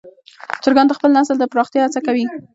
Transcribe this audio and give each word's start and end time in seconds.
چرګان 0.63 0.85
د 0.87 0.91
خپل 0.97 1.09
نسل 1.17 1.35
د 1.39 1.45
پراختیا 1.51 1.81
هڅه 1.85 1.99
کوي. 2.05 2.25